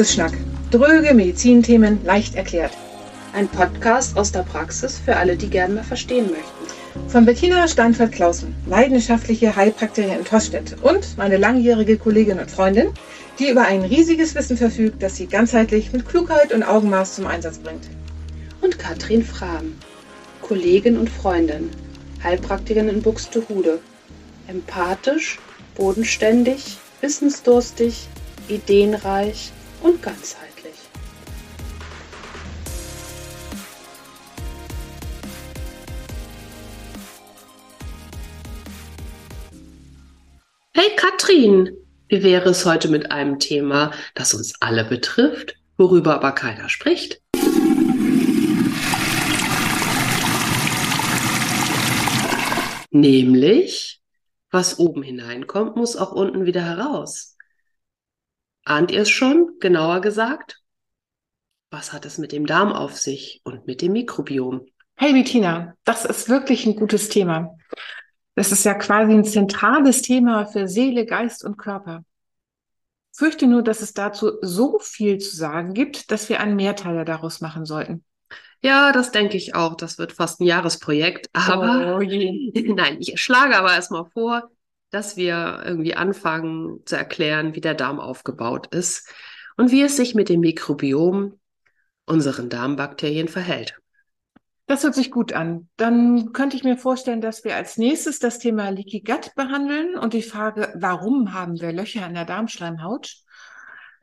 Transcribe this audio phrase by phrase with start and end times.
[0.00, 0.32] Praxisschnack.
[0.70, 2.72] Dröge Medizinthemen leicht erklärt.
[3.34, 7.06] Ein Podcast aus der Praxis für alle, die gerne mal verstehen möchten.
[7.10, 12.94] Von Bettina Steinfeld-Klausen, leidenschaftliche Heilpraktikerin in Tostedt und meine langjährige Kollegin und Freundin,
[13.38, 17.58] die über ein riesiges Wissen verfügt, das sie ganzheitlich mit Klugheit und Augenmaß zum Einsatz
[17.58, 17.84] bringt.
[18.62, 19.74] Und Katrin Frahm,
[20.40, 21.68] Kollegin und Freundin,
[22.24, 23.80] Heilpraktikerin in Buxtehude.
[24.48, 25.38] Empathisch,
[25.76, 28.08] bodenständig, wissensdurstig,
[28.48, 30.74] ideenreich und ganzheitlich.
[40.72, 41.76] Hey Katrin,
[42.08, 47.20] wie wäre es heute mit einem Thema, das uns alle betrifft, worüber aber keiner spricht?
[52.92, 54.00] Nämlich,
[54.50, 57.29] was oben hineinkommt, muss auch unten wieder heraus.
[58.70, 60.60] Ahnt ihr es schon, genauer gesagt?
[61.72, 64.64] Was hat es mit dem Darm auf sich und mit dem Mikrobiom?
[64.94, 67.56] Hey Bettina, das ist wirklich ein gutes Thema.
[68.36, 72.04] Das ist ja quasi ein zentrales Thema für Seele, Geist und Körper.
[73.12, 77.04] Ich fürchte nur, dass es dazu so viel zu sagen gibt, dass wir einen Mehrteiler
[77.04, 78.04] daraus machen sollten.
[78.62, 79.74] Ja, das denke ich auch.
[79.74, 81.28] Das wird fast ein Jahresprojekt.
[81.32, 84.48] Aber oh, nein, ich schlage aber erstmal vor,
[84.90, 89.08] dass wir irgendwie anfangen zu erklären, wie der Darm aufgebaut ist
[89.56, 91.38] und wie es sich mit dem Mikrobiom,
[92.06, 93.80] unseren Darmbakterien, verhält.
[94.66, 95.68] Das hört sich gut an.
[95.76, 100.12] Dann könnte ich mir vorstellen, dass wir als nächstes das Thema Leaky Gut behandeln und
[100.12, 103.16] die Frage, warum haben wir Löcher in der Darmschleimhaut?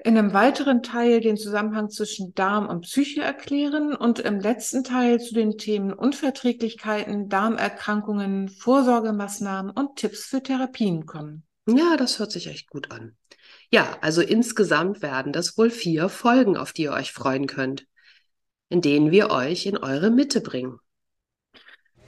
[0.04, 5.20] In einem weiteren Teil den Zusammenhang zwischen Darm und Psyche erklären und im letzten Teil
[5.20, 11.48] zu den Themen Unverträglichkeiten, Darmerkrankungen, Vorsorgemaßnahmen und Tipps für Therapien kommen.
[11.68, 13.18] Ja, das hört sich echt gut an.
[13.72, 17.88] Ja, also insgesamt werden das wohl vier Folgen, auf die ihr euch freuen könnt,
[18.70, 20.80] in denen wir euch in eure Mitte bringen.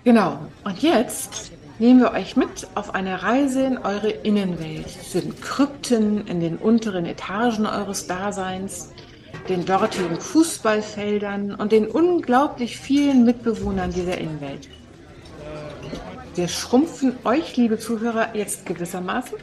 [0.04, 0.48] Genau.
[0.64, 6.28] Und jetzt nehmen wir euch mit auf eine Reise in eure Innenwelt, zu den Krypten
[6.28, 8.92] in den unteren Etagen eures Daseins,
[9.48, 14.70] den dortigen Fußballfeldern und den unglaublich vielen Mitbewohnern dieser Innenwelt.
[16.36, 19.38] Wir schrumpfen euch, liebe Zuhörer, jetzt gewissermaßen,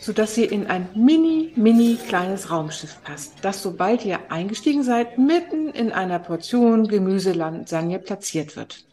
[0.00, 5.68] sodass ihr in ein mini, mini kleines Raumschiff passt, das, sobald ihr eingestiegen seid, mitten
[5.70, 8.84] in einer Portion Gemüselasagne platziert wird.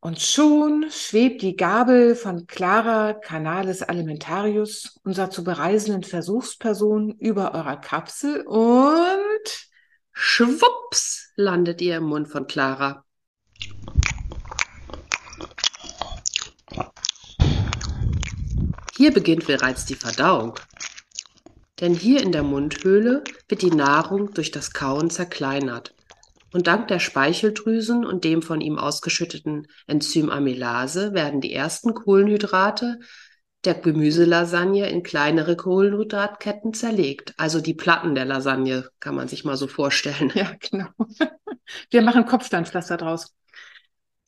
[0.00, 7.76] Und schon schwebt die Gabel von Clara Canalis Alimentarius, unserer zu bereisenden Versuchsperson, über eurer
[7.76, 9.68] Kapsel und
[10.12, 13.04] schwupps landet ihr im Mund von Clara.
[18.96, 20.54] Hier beginnt bereits die Verdauung.
[21.80, 25.94] Denn hier in der Mundhöhle wird die Nahrung durch das Kauen zerkleinert
[26.52, 32.98] und dank der Speicheldrüsen und dem von ihm ausgeschütteten Enzym Amylase werden die ersten Kohlenhydrate
[33.64, 37.34] der Gemüselasagne in kleinere Kohlenhydratketten zerlegt.
[37.36, 40.32] Also die Platten der Lasagne kann man sich mal so vorstellen.
[40.34, 40.88] Ja, genau.
[41.90, 43.34] Wir machen Kopfsteinpflaster draus.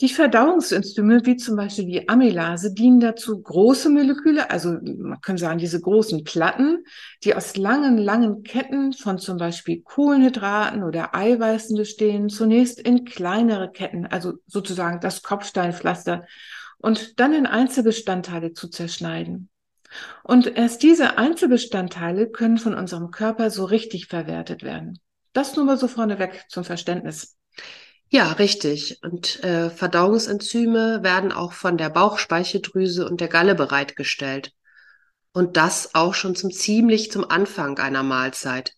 [0.00, 5.58] Die Verdauungsenzyme, wie zum Beispiel die Amylase, dienen dazu, große Moleküle, also man kann sagen,
[5.58, 6.84] diese großen Platten,
[7.22, 13.70] die aus langen, langen Ketten von zum Beispiel Kohlenhydraten oder Eiweißen bestehen, zunächst in kleinere
[13.70, 16.24] Ketten, also sozusagen das Kopfsteinpflaster,
[16.78, 19.50] und dann in Einzelbestandteile zu zerschneiden.
[20.22, 24.98] Und erst diese Einzelbestandteile können von unserem Körper so richtig verwertet werden.
[25.34, 27.36] Das nur mal so vorneweg zum Verständnis.
[28.12, 28.98] Ja, richtig.
[29.02, 34.52] Und äh, Verdauungsenzyme werden auch von der Bauchspeicheldrüse und der Galle bereitgestellt.
[35.32, 38.74] Und das auch schon zum ziemlich zum Anfang einer Mahlzeit.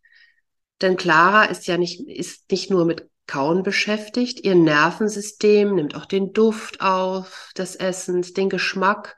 [0.82, 4.44] Denn Clara ist ja nicht, ist nicht nur mit Kauen beschäftigt.
[4.44, 9.17] Ihr Nervensystem nimmt auch den Duft auf des Essens, den Geschmack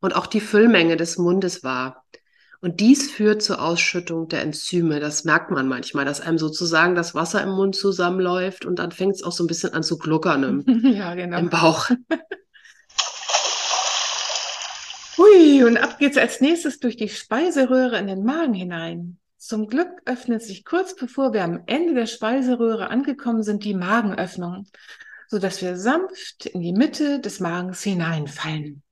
[0.00, 2.04] und auch die Füllmenge des Mundes wahr.
[2.64, 4.98] Und dies führt zur Ausschüttung der Enzyme.
[4.98, 9.16] Das merkt man manchmal, dass einem sozusagen das Wasser im Mund zusammenläuft und dann fängt
[9.16, 11.40] es auch so ein bisschen an zu gluckern im, ja, genau.
[11.40, 11.90] im Bauch.
[15.18, 19.18] Hui, und ab geht's als nächstes durch die Speiseröhre in den Magen hinein.
[19.36, 24.68] Zum Glück öffnet sich kurz bevor wir am Ende der Speiseröhre angekommen sind die Magenöffnung,
[25.28, 28.82] sodass wir sanft in die Mitte des Magens hineinfallen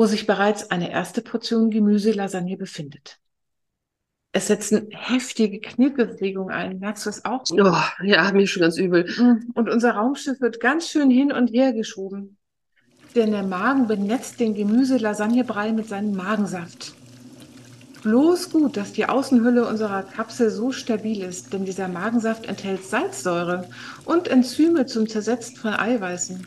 [0.00, 3.18] wo sich bereits eine erste Portion Gemüselasagne befindet.
[4.32, 6.78] Es setzen heftige Knickbewegungen ein.
[6.78, 7.44] Merkst du das auch?
[7.50, 9.04] Oh, ja, mir schon ganz übel.
[9.04, 9.50] Mm.
[9.52, 12.38] Und unser Raumschiff wird ganz schön hin und her geschoben.
[13.14, 16.94] Denn der Magen benetzt den Gemüselasagnebrei mit seinem Magensaft.
[18.02, 23.68] Bloß gut, dass die Außenhülle unserer Kapsel so stabil ist, denn dieser Magensaft enthält Salzsäure
[24.06, 26.46] und Enzyme zum Zersetzen von Eiweißen.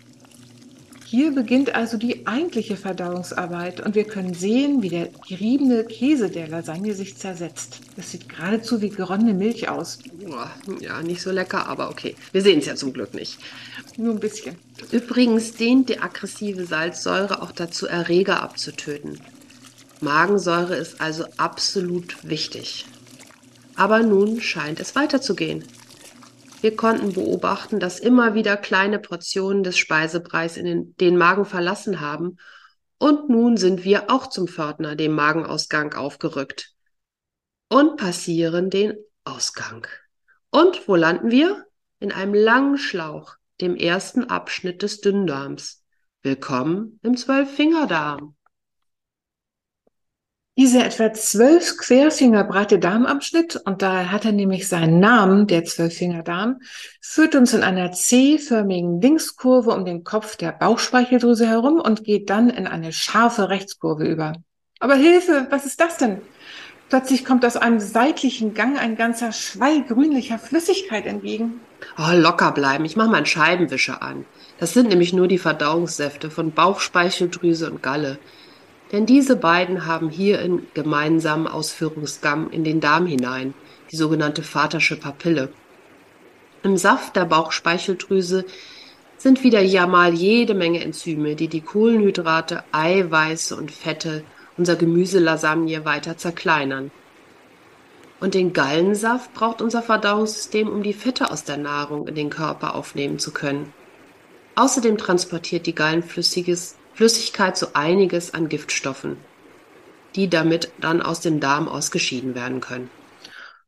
[1.13, 6.47] Hier beginnt also die eigentliche Verdauungsarbeit und wir können sehen, wie der geriebene Käse der
[6.47, 7.81] Lasagne sich zersetzt.
[7.95, 9.99] Das sieht geradezu wie geronnene Milch aus.
[10.79, 12.15] Ja, nicht so lecker, aber okay.
[12.31, 13.37] Wir sehen es ja zum Glück nicht.
[13.95, 14.55] Nur ein bisschen.
[14.91, 19.19] Übrigens dient die aggressive Salzsäure auch dazu, Erreger abzutöten.
[20.01, 22.87] Magensäure ist also absolut wichtig.
[23.75, 25.63] Aber nun scheint es weiterzugehen.
[26.63, 31.99] Wir konnten beobachten, dass immer wieder kleine Portionen des Speisebreis in den, den Magen verlassen
[31.99, 32.37] haben.
[32.97, 36.71] Und nun sind wir auch zum Pförtner, dem Magenausgang, aufgerückt.
[37.67, 38.93] Und passieren den
[39.25, 39.85] Ausgang.
[40.51, 41.65] Und wo landen wir?
[41.99, 45.83] In einem langen Schlauch, dem ersten Abschnitt des Dünndarms.
[46.21, 48.37] Willkommen im Zwölffingerdarm.
[50.55, 56.59] Dieser etwa zwölf Querfinger breite Darmabschnitt, und daher hat er nämlich seinen Namen, der Zwölffingerdarm,
[57.01, 62.51] führt uns in einer C-förmigen Linkskurve um den Kopf der Bauchspeicheldrüse herum und geht dann
[62.51, 64.33] in eine scharfe Rechtskurve über.
[64.79, 66.21] Aber Hilfe, was ist das denn?
[66.89, 71.61] Plötzlich kommt aus einem seitlichen Gang ein ganzer Schwall grünlicher Flüssigkeit entgegen.
[71.97, 74.25] Oh, locker bleiben, ich mache mal einen Scheibenwischer an.
[74.59, 78.19] Das sind nämlich nur die Verdauungssäfte von Bauchspeicheldrüse und Galle.
[78.93, 83.55] Denn diese beiden haben hier in gemeinsamen Ausführungsgang in den Darm hinein,
[83.91, 85.49] die sogenannte Vatersche Papille.
[86.61, 88.45] Im Saft der Bauchspeicheldrüse
[89.17, 94.23] sind wieder ja mal jede Menge Enzyme, die die Kohlenhydrate, Eiweiße und Fette
[94.57, 96.91] unser Gemüse Lasagne weiter zerkleinern.
[98.19, 102.75] Und den Gallensaft braucht unser Verdauungssystem, um die Fette aus der Nahrung in den Körper
[102.75, 103.73] aufnehmen zu können.
[104.55, 109.17] Außerdem transportiert die Gallenflüssiges Flüssigkeit so einiges an Giftstoffen,
[110.15, 112.89] die damit dann aus dem Darm ausgeschieden werden können.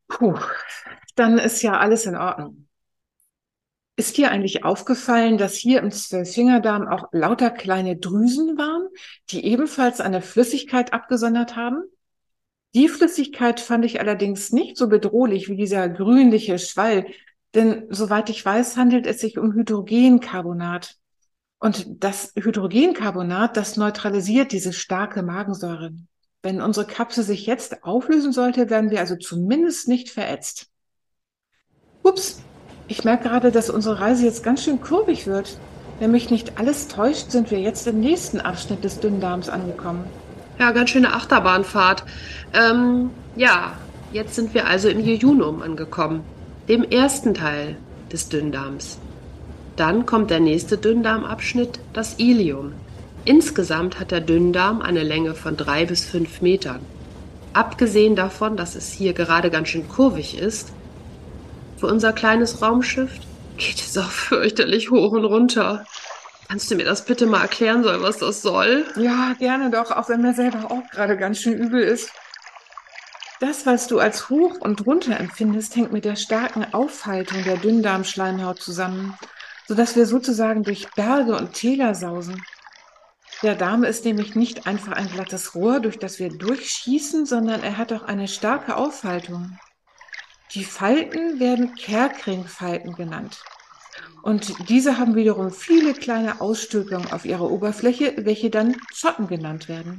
[0.08, 0.38] Puh,
[1.16, 2.66] dann ist ja alles in Ordnung.
[3.98, 8.88] Ist dir eigentlich aufgefallen, dass hier im Zwölffingerdarm auch lauter kleine Drüsen waren,
[9.30, 11.82] die ebenfalls eine Flüssigkeit abgesondert haben?
[12.74, 17.06] Die Flüssigkeit fand ich allerdings nicht so bedrohlich wie dieser grünliche Schwall,
[17.54, 20.96] denn soweit ich weiß, handelt es sich um Hydrogencarbonat.
[21.58, 25.92] Und das Hydrogencarbonat, das neutralisiert diese starke Magensäure.
[26.42, 30.68] Wenn unsere Kapsel sich jetzt auflösen sollte, werden wir also zumindest nicht verätzt.
[32.02, 32.42] Ups,
[32.88, 35.58] ich merke gerade, dass unsere Reise jetzt ganz schön kurbig wird.
[35.98, 40.04] Wenn mich nicht alles täuscht, sind wir jetzt im nächsten Abschnitt des Dünndarms angekommen.
[40.58, 42.04] Ja, ganz schöne Achterbahnfahrt.
[42.52, 43.72] Ähm, ja,
[44.12, 46.22] jetzt sind wir also im Jejunum angekommen,
[46.68, 47.76] dem ersten Teil
[48.12, 48.98] des Dünndarms.
[49.76, 52.72] Dann kommt der nächste Dünndarmabschnitt, das Ilium.
[53.26, 56.80] Insgesamt hat der Dünndarm eine Länge von drei bis fünf Metern.
[57.52, 60.72] Abgesehen davon, dass es hier gerade ganz schön kurvig ist,
[61.76, 63.10] für unser kleines Raumschiff
[63.58, 65.84] geht es auch fürchterlich hoch und runter.
[66.48, 68.86] Kannst du mir das bitte mal erklären soll, was das soll?
[68.96, 72.10] Ja, gerne doch, auch wenn mir selber auch gerade ganz schön übel ist.
[73.40, 78.60] Das, was du als hoch und runter empfindest, hängt mit der starken Aufhaltung der Dünndarmschleimhaut
[78.60, 79.18] zusammen
[79.68, 82.42] sodass wir sozusagen durch Berge und Täler sausen.
[83.42, 87.76] Der Darm ist nämlich nicht einfach ein glattes Rohr, durch das wir durchschießen, sondern er
[87.76, 89.58] hat auch eine starke Aufhaltung.
[90.52, 93.42] Die Falten werden Kerkringfalten genannt.
[94.22, 99.98] Und diese haben wiederum viele kleine Ausstülpungen auf ihrer Oberfläche, welche dann Zotten genannt werden.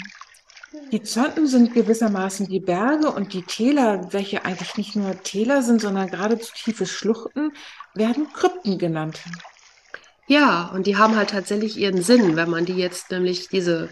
[0.92, 5.82] Die Zotten sind gewissermaßen die Berge und die Täler, welche eigentlich nicht nur Täler sind,
[5.82, 7.52] sondern geradezu tiefe Schluchten,
[7.94, 9.22] werden Krypten genannt.
[10.28, 13.90] Ja, und die haben halt tatsächlich ihren Sinn, wenn man die jetzt nämlich diese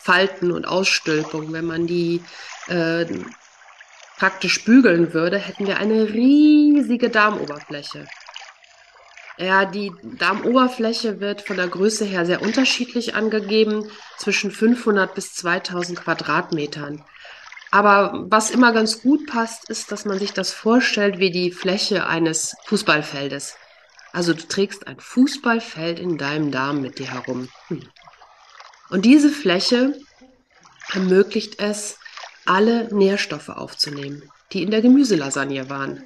[0.00, 2.22] Falten und Ausstülpungen, wenn man die
[2.68, 3.04] äh,
[4.18, 8.06] praktisch bügeln würde, hätten wir eine riesige Darmoberfläche.
[9.38, 16.00] Ja, die Darmoberfläche wird von der Größe her sehr unterschiedlich angegeben, zwischen 500 bis 2000
[16.00, 17.04] Quadratmetern.
[17.70, 22.06] Aber was immer ganz gut passt, ist, dass man sich das vorstellt wie die Fläche
[22.06, 23.56] eines Fußballfeldes.
[24.16, 27.50] Also du trägst ein Fußballfeld in deinem Darm mit dir herum.
[27.68, 27.82] Hm.
[28.88, 29.94] Und diese Fläche
[30.90, 31.98] ermöglicht es,
[32.46, 34.22] alle Nährstoffe aufzunehmen,
[34.54, 36.02] die in der Gemüselasagne waren.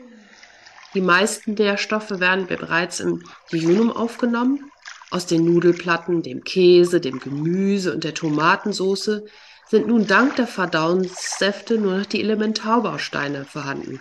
[0.92, 4.72] Die meisten Nährstoffe werden bereits im Jejunum aufgenommen.
[5.12, 9.22] Aus den Nudelplatten, dem Käse, dem Gemüse und der Tomatensauce
[9.68, 14.00] sind nun dank der Verdauungssäfte nur noch die Elementarbausteine vorhanden.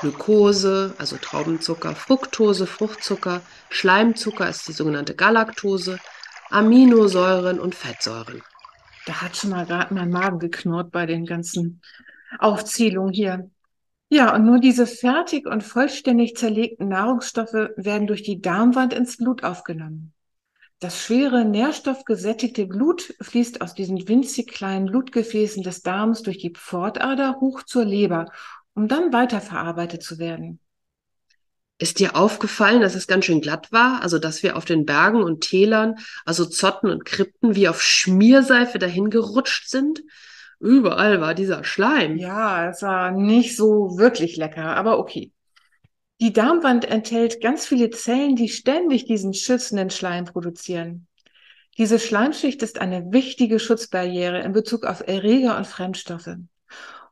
[0.00, 5.98] Glukose, also Traubenzucker, Fructose, Fruchtzucker, Schleimzucker ist die sogenannte Galaktose,
[6.50, 8.42] Aminosäuren und Fettsäuren.
[9.06, 11.80] Da hat schon mal gerade mein Magen geknurrt bei den ganzen
[12.38, 13.50] Aufzählung hier.
[14.10, 19.44] Ja, und nur diese fertig und vollständig zerlegten Nahrungsstoffe werden durch die Darmwand ins Blut
[19.44, 20.14] aufgenommen.
[20.80, 27.40] Das schwere, nährstoffgesättigte Blut fließt aus diesen winzig kleinen Blutgefäßen des Darms durch die Pfortader
[27.40, 28.26] hoch zur Leber,
[28.78, 30.60] um dann weiterverarbeitet zu werden.
[31.78, 34.02] Ist dir aufgefallen, dass es ganz schön glatt war?
[34.02, 38.78] Also, dass wir auf den Bergen und Tälern, also Zotten und Krypten, wie auf Schmierseife
[38.78, 40.02] dahingerutscht sind?
[40.60, 42.18] Überall war dieser Schleim.
[42.18, 45.32] Ja, es war nicht so wirklich lecker, aber okay.
[46.20, 51.08] Die Darmwand enthält ganz viele Zellen, die ständig diesen schützenden Schleim produzieren.
[51.78, 56.36] Diese Schleimschicht ist eine wichtige Schutzbarriere in Bezug auf Erreger und Fremdstoffe.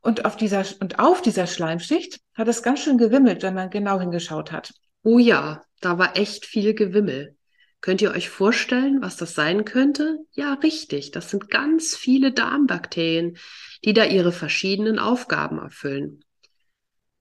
[0.07, 3.99] Und auf dieser, und auf dieser Schleimschicht hat es ganz schön gewimmelt, wenn man genau
[3.99, 4.73] hingeschaut hat.
[5.03, 7.37] Oh ja, da war echt viel Gewimmel.
[7.81, 10.19] Könnt ihr euch vorstellen, was das sein könnte?
[10.31, 11.11] Ja, richtig.
[11.11, 13.37] Das sind ganz viele Darmbakterien,
[13.85, 16.23] die da ihre verschiedenen Aufgaben erfüllen.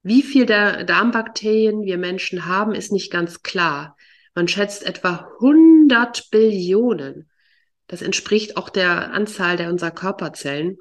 [0.04, 3.98] Wie viel der Darmbakterien wir Menschen haben, ist nicht ganz klar.
[4.36, 7.32] Man schätzt etwa 100 Billionen.
[7.88, 10.78] Das entspricht auch der Anzahl der unserer Körperzellen.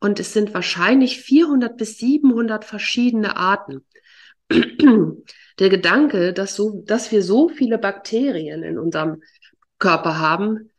[0.00, 3.84] Und es sind wahrscheinlich 400 bis 700 verschiedene Arten.
[4.50, 9.22] der Gedanke, dass, so, dass wir so viele Bakterien in unserem
[9.78, 10.70] Körper haben,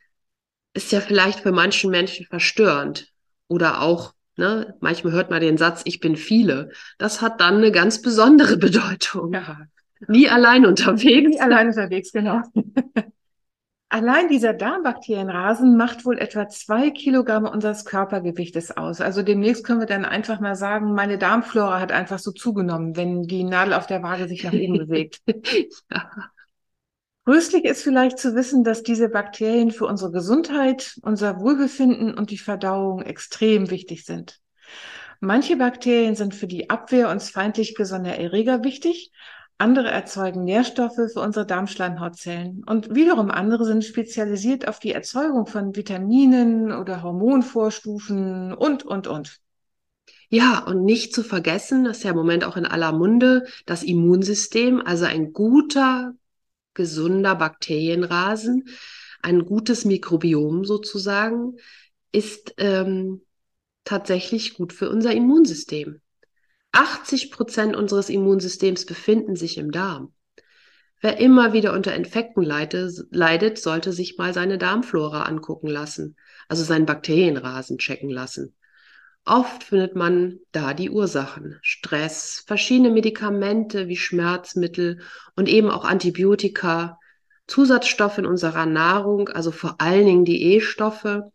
[0.74, 3.12] ist ja vielleicht für manchen Menschen verstörend
[3.48, 4.76] oder auch Ne?
[4.80, 6.72] Manchmal hört man den Satz, ich bin viele.
[6.98, 9.34] Das hat dann eine ganz besondere Bedeutung.
[9.34, 9.68] Ja.
[10.08, 11.30] Nie allein unterwegs.
[11.30, 12.42] Nie allein unterwegs, genau.
[13.94, 19.02] Allein dieser Darmbakterienrasen macht wohl etwa zwei Kilogramm unseres Körpergewichtes aus.
[19.02, 23.24] Also demnächst können wir dann einfach mal sagen, meine Darmflora hat einfach so zugenommen, wenn
[23.24, 25.20] die Nadel auf der Waage sich nach oben bewegt.
[25.92, 26.10] ja.
[27.26, 33.02] Ist vielleicht zu wissen, dass diese Bakterien für unsere Gesundheit, unser Wohlbefinden und die Verdauung
[33.02, 34.40] extrem wichtig sind.
[35.20, 39.12] Manche Bakterien sind für die Abwehr uns feindlich gesonnener Erreger wichtig,
[39.62, 45.76] andere erzeugen Nährstoffe für unsere Darmschleimhautzellen und wiederum andere sind spezialisiert auf die Erzeugung von
[45.76, 49.40] Vitaminen oder Hormonvorstufen und, und, und.
[50.30, 53.84] Ja, und nicht zu vergessen, das ist ja im Moment auch in aller Munde, das
[53.84, 56.14] Immunsystem, also ein guter,
[56.74, 58.68] gesunder Bakterienrasen,
[59.22, 61.58] ein gutes Mikrobiom sozusagen,
[62.12, 63.22] ist ähm,
[63.84, 66.02] tatsächlich gut für unser Immunsystem.
[66.72, 70.14] 80 Prozent unseres Immunsystems befinden sich im Darm.
[71.02, 76.16] Wer immer wieder unter Infekten leidet, sollte sich mal seine Darmflora angucken lassen,
[76.48, 78.56] also seinen Bakterienrasen checken lassen.
[79.26, 81.60] Oft findet man da die Ursachen.
[81.62, 85.02] Stress, verschiedene Medikamente wie Schmerzmittel
[85.36, 87.00] und eben auch Antibiotika,
[87.48, 91.32] Zusatzstoffe in unserer Nahrung, also vor allen Dingen die E-Stoffe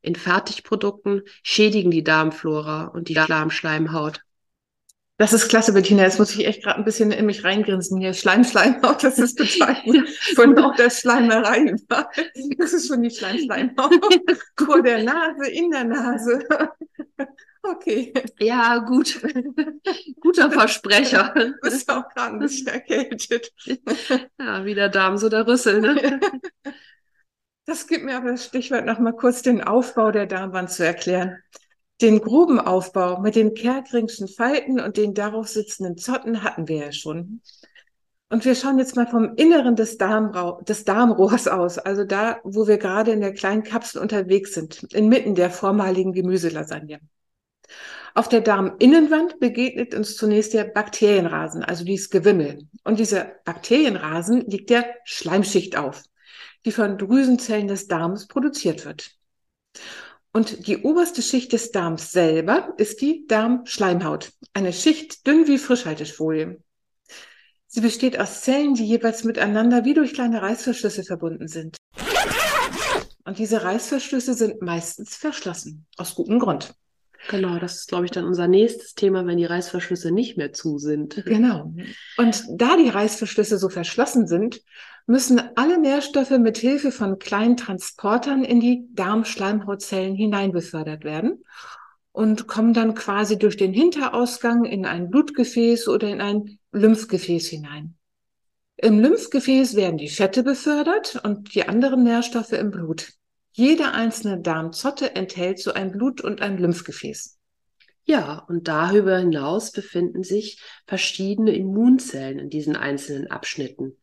[0.00, 4.22] in Fertigprodukten, schädigen die Darmflora und die Darmschleimhaut.
[5.18, 6.04] Das ist klasse, Bettina.
[6.04, 8.14] Jetzt muss ich echt gerade ein bisschen in mich reingrinsen hier.
[8.14, 10.08] Schleim, Schleimhaut, das ist bezeichnend.
[10.36, 11.74] Von auch der Schleimerei.
[12.56, 13.98] Das ist schon die Schleim, Schleimhaut.
[14.64, 16.46] Vor der Nase, in der Nase.
[17.64, 18.14] Okay.
[18.38, 19.20] Ja, gut.
[20.20, 21.34] Guter Versprecher.
[21.34, 23.52] Du bist auch gerade ein bisschen erkältet.
[24.38, 26.20] Ja, wie der Darm, so der Rüssel, ne?
[27.66, 31.42] Das gibt mir aber das Stichwort noch mal kurz den Aufbau der Darmwand zu erklären.
[32.00, 36.92] Den groben Aufbau mit den kerkringschen Falten und den darauf sitzenden Zotten hatten wir ja
[36.92, 37.42] schon.
[38.30, 42.68] Und wir schauen jetzt mal vom Inneren des, Darmra des Darmrohrs aus, also da, wo
[42.68, 47.00] wir gerade in der kleinen Kapsel unterwegs sind, inmitten der vormaligen Gemüselasagne.
[48.14, 52.68] Auf der Darminnenwand begegnet uns zunächst der Bakterienrasen, also dieses Gewimmel.
[52.84, 56.02] Und dieser Bakterienrasen liegt der Schleimschicht auf,
[56.64, 59.12] die von Drüsenzellen des Darms produziert wird.
[60.38, 66.62] Und die oberste Schicht des Darms selber ist die Darmschleimhaut, eine Schicht dünn wie Frischhaltefolie.
[67.66, 71.76] Sie besteht aus Zellen, die jeweils miteinander wie durch kleine Reißverschlüsse verbunden sind.
[73.24, 76.72] Und diese Reißverschlüsse sind meistens verschlossen, aus gutem Grund.
[77.28, 80.78] Genau, das ist, glaube ich, dann unser nächstes Thema, wenn die Reißverschlüsse nicht mehr zu
[80.78, 81.22] sind.
[81.26, 81.74] Genau.
[82.16, 84.62] Und da die Reißverschlüsse so verschlossen sind,
[85.06, 91.44] müssen alle Nährstoffe mit Hilfe von kleinen Transportern in die Darmschleimhautzellen hinein befördert werden
[92.12, 97.94] und kommen dann quasi durch den Hinterausgang in ein Blutgefäß oder in ein Lymphgefäß hinein.
[98.76, 103.17] Im Lymphgefäß werden die Fette befördert und die anderen Nährstoffe im Blut.
[103.58, 107.40] Jede einzelne Darmzotte enthält so ein Blut- und ein Lymphgefäß.
[108.04, 113.96] Ja, und darüber hinaus befinden sich verschiedene Immunzellen in diesen einzelnen Abschnitten.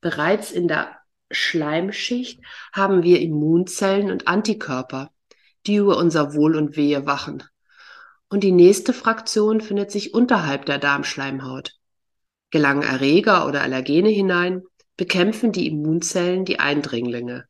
[0.00, 0.96] Bereits in der
[1.28, 2.40] Schleimschicht
[2.72, 5.10] haben wir Immunzellen und Antikörper,
[5.66, 7.42] die über unser Wohl und Wehe wachen.
[8.28, 11.72] Und die nächste Fraktion findet sich unterhalb der Darmschleimhaut.
[12.50, 14.62] Gelangen Erreger oder Allergene hinein,
[14.96, 17.49] bekämpfen die Immunzellen die Eindringlinge.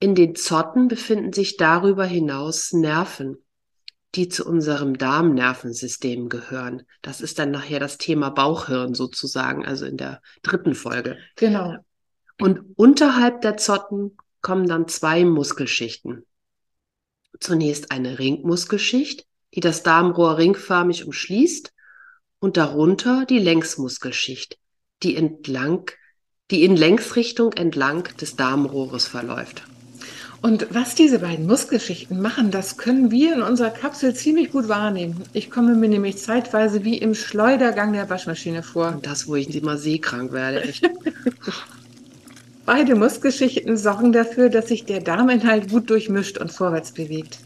[0.00, 3.38] In den Zotten befinden sich darüber hinaus Nerven,
[4.14, 6.82] die zu unserem Darmnervensystem gehören.
[7.02, 11.18] Das ist dann nachher das Thema Bauchhirn sozusagen, also in der dritten Folge.
[11.36, 11.76] Genau.
[12.40, 16.24] Und unterhalb der Zotten kommen dann zwei Muskelschichten.
[17.40, 21.72] Zunächst eine Ringmuskelschicht, die das Darmrohr ringförmig umschließt,
[22.40, 24.58] und darunter die Längsmuskelschicht,
[25.02, 25.90] die entlang,
[26.52, 29.64] die in Längsrichtung entlang des Darmrohres verläuft.
[30.40, 35.24] Und was diese beiden Muskelschichten machen, das können wir in unserer Kapsel ziemlich gut wahrnehmen.
[35.32, 38.88] Ich komme mir nämlich zeitweise wie im Schleudergang der Waschmaschine vor.
[38.88, 40.62] Und das, wo ich immer seekrank werde.
[40.62, 40.88] Echt.
[42.66, 47.38] Beide Muskelschichten sorgen dafür, dass sich der Darminhalt gut durchmischt und vorwärts bewegt.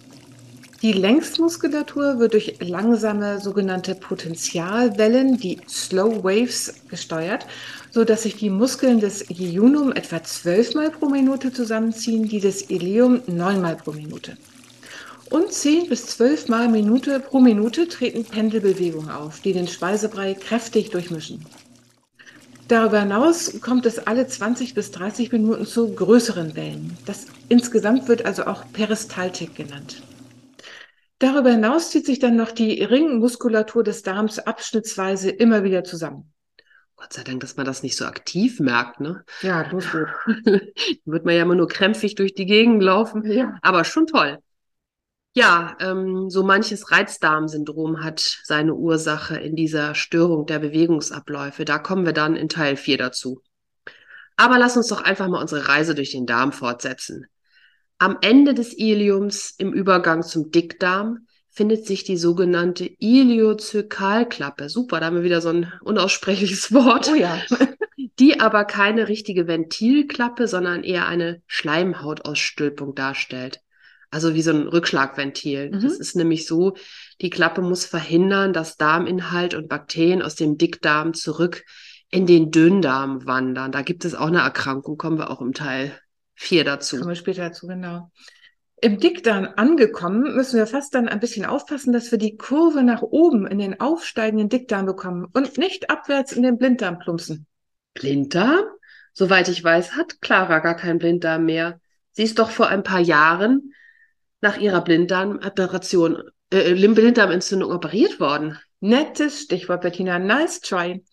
[0.82, 7.46] Die Längsmuskulatur wird durch langsame sogenannte Potentialwellen, die Slow Waves, gesteuert,
[7.92, 13.20] so dass sich die Muskeln des Jejunum etwa zwölfmal pro Minute zusammenziehen, die des Ileum
[13.28, 14.36] neunmal pro Minute.
[15.30, 21.46] Und zehn bis zwölfmal Minute pro Minute treten Pendelbewegungen auf, die den Speisebrei kräftig durchmischen.
[22.66, 26.98] Darüber hinaus kommt es alle 20 bis 30 Minuten zu größeren Wellen.
[27.06, 30.02] Das insgesamt wird also auch Peristaltik genannt.
[31.22, 36.32] Darüber hinaus zieht sich dann noch die Ringmuskulatur des Darms abschnittsweise immer wieder zusammen.
[36.96, 39.24] Gott sei Dank, dass man das nicht so aktiv merkt, ne?
[39.40, 39.84] Ja, gut.
[41.04, 43.24] wird man ja immer nur krämpfig durch die Gegend laufen.
[43.24, 43.56] Ja.
[43.62, 44.38] Aber schon toll.
[45.32, 51.64] Ja, ähm, so manches Reizdarmsyndrom hat seine Ursache in dieser Störung der Bewegungsabläufe.
[51.64, 53.40] Da kommen wir dann in Teil 4 dazu.
[54.34, 57.28] Aber lass uns doch einfach mal unsere Reise durch den Darm fortsetzen.
[58.02, 64.68] Am Ende des Iliums im Übergang zum Dickdarm findet sich die sogenannte Iliozökalklappe.
[64.68, 67.08] Super, da haben wir wieder so ein unaussprechliches Wort.
[67.12, 67.40] Oh ja.
[68.18, 73.60] die aber keine richtige Ventilklappe, sondern eher eine Schleimhautausstülpung darstellt.
[74.10, 75.70] Also wie so ein Rückschlagventil.
[75.70, 75.80] Mhm.
[75.80, 76.74] Das ist nämlich so,
[77.20, 81.62] die Klappe muss verhindern, dass Darminhalt und Bakterien aus dem Dickdarm zurück
[82.10, 83.70] in den Dünndarm wandern.
[83.70, 85.96] Da gibt es auch eine Erkrankung, kommen wir auch im Teil
[86.42, 86.96] vier dazu.
[86.96, 88.10] Kommen wir später dazu, genau.
[88.80, 93.02] Im Dickdarm angekommen, müssen wir fast dann ein bisschen aufpassen, dass wir die Kurve nach
[93.02, 97.46] oben in den aufsteigenden Dickdarm bekommen und nicht abwärts in den Blinddarm plumpsen.
[97.94, 98.64] Blinddarm?
[99.12, 101.80] Soweit ich weiß, hat Clara gar keinen Blinddarm mehr.
[102.10, 103.72] Sie ist doch vor ein paar Jahren
[104.40, 108.58] nach ihrer Blinddarmoperation, äh, Blinddarmentzündung operiert worden.
[108.80, 110.18] Nettes Stichwort, Bettina.
[110.18, 111.04] Nice try.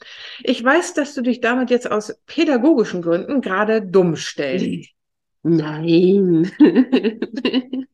[0.41, 4.89] Ich weiß, dass du dich damit jetzt aus pädagogischen Gründen gerade dumm stellst.
[5.43, 6.51] Nein.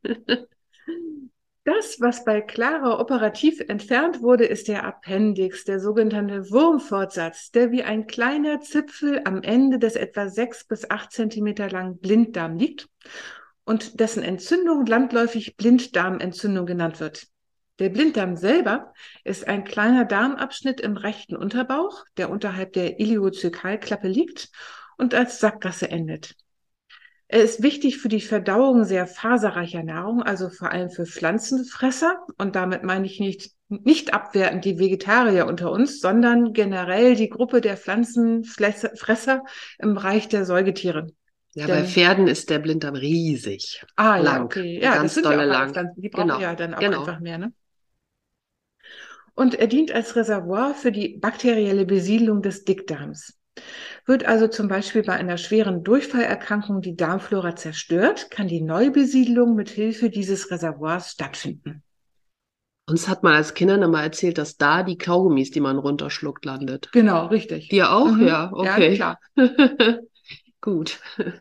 [1.67, 7.81] Das, was bei Clara operativ entfernt wurde, ist der Appendix, der sogenannte Wurmfortsatz, der wie
[7.81, 12.87] ein kleiner Zipfel am Ende des etwa sechs bis acht Zentimeter langen Blinddarm liegt
[13.63, 17.27] und dessen Entzündung landläufig Blinddarmentzündung genannt wird.
[17.79, 24.51] Der Blinddarm selber ist ein kleiner Darmabschnitt im rechten Unterbauch, der unterhalb der Iliozykalklappe liegt
[24.99, 26.35] und als Sackgasse endet.
[27.35, 32.25] Er ist wichtig für die Verdauung sehr faserreicher Nahrung, also vor allem für Pflanzenfresser.
[32.37, 37.59] Und damit meine ich nicht, nicht abwertend die Vegetarier unter uns, sondern generell die Gruppe
[37.59, 39.43] der Pflanzenfresser
[39.79, 41.07] im Bereich der Säugetiere.
[41.55, 43.83] Ja, Denn- bei Pferden ist der Blinddarm riesig.
[43.97, 44.45] Ah, ja, Lang.
[44.45, 44.79] okay.
[44.81, 45.73] Ja, Ganz das sind dolle ja auch lang.
[45.73, 46.01] Pflanzen.
[46.01, 46.39] Die brauchen Genau.
[46.39, 46.99] ja dann auch Genau.
[47.01, 47.51] einfach mehr, ne?
[49.33, 53.37] Und er dient als Reservoir für die bakterielle Besiedlung des Dickdarms.
[54.05, 59.69] Wird also zum Beispiel bei einer schweren Durchfallerkrankung die Darmflora zerstört, kann die Neubesiedlung mit
[59.69, 61.83] Hilfe dieses Reservoirs stattfinden.
[62.87, 66.89] Uns hat man als Kindern immer erzählt, dass da die Kaugummis, die man runterschluckt, landet.
[66.91, 67.69] Genau, richtig.
[67.69, 68.05] Dir auch?
[68.05, 68.27] Mhm.
[68.27, 68.93] Ja, okay.
[68.93, 69.99] Ja, klar.
[70.61, 70.99] Gut.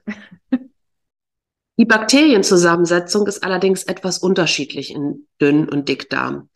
[1.77, 6.49] Die Bakterienzusammensetzung ist allerdings etwas unterschiedlich in Dünn- und Dickdarm.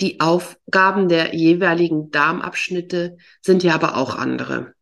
[0.00, 4.74] Die Aufgaben der jeweiligen Darmabschnitte sind ja aber auch andere.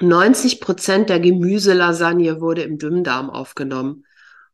[0.00, 4.04] 90 Prozent der Gemüselasagne wurde im Dünndarm aufgenommen,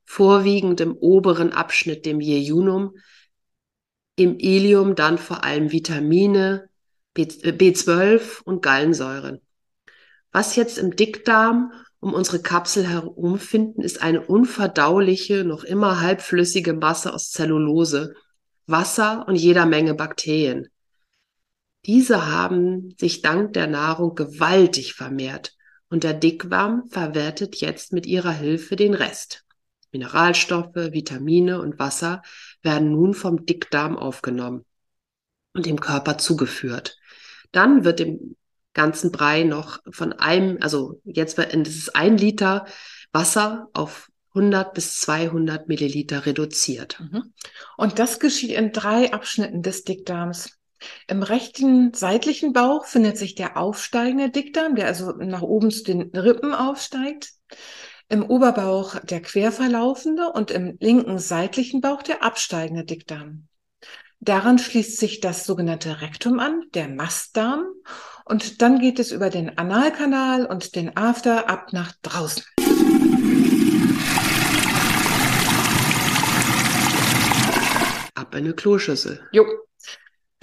[0.05, 2.95] vorwiegend im oberen Abschnitt, dem Jejunum,
[4.17, 6.69] im Ilium dann vor allem Vitamine,
[7.15, 9.41] B- äh, B12 und Gallensäuren.
[10.33, 16.75] Was jetzt im Dickdarm um unsere Kapsel herum finden, ist eine unverdauliche, noch immer halbflüssige
[16.75, 18.15] Masse aus Zellulose,
[18.67, 20.69] Wasser und jeder Menge Bakterien.
[21.87, 25.55] Diese haben sich dank der Nahrung gewaltig vermehrt
[25.91, 29.45] und der Dickdarm verwertet jetzt mit ihrer Hilfe den Rest.
[29.93, 32.23] Mineralstoffe, Vitamine und Wasser
[32.63, 34.65] werden nun vom Dickdarm aufgenommen
[35.53, 36.99] und dem Körper zugeführt.
[37.53, 38.37] Dann wird dem
[38.73, 42.67] ganzen Brei noch von einem, also jetzt das ist ein Liter
[43.13, 46.99] Wasser auf 100 bis 200 Milliliter reduziert.
[46.99, 47.33] Mhm.
[47.77, 50.59] Und das geschieht in drei Abschnitten des Dickdarms.
[51.07, 56.03] Im rechten seitlichen Bauch findet sich der aufsteigende Dickdarm, der also nach oben zu den
[56.17, 57.33] Rippen aufsteigt.
[58.09, 63.49] Im Oberbauch der querverlaufende und im linken seitlichen Bauch der absteigende Dickdarm.
[64.21, 67.67] Daran schließt sich das sogenannte Rektum an, der Mastdarm.
[68.25, 72.43] Und dann geht es über den Analkanal und den After ab nach draußen.
[78.15, 79.29] Ab in eine Kloschüssel.
[79.33, 79.45] Jo.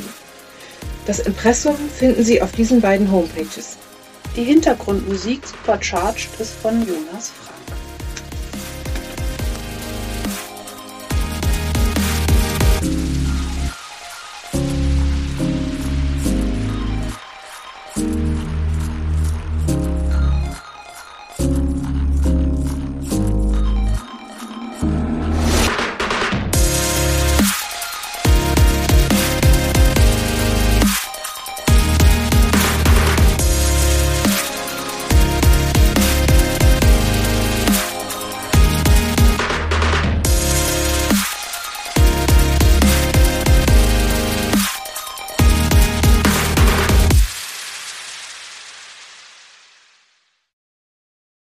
[1.06, 3.76] Das Impressum finden Sie auf diesen beiden Homepages.
[4.34, 7.79] Die Hintergrundmusik Supercharged ist von Jonas Frahm.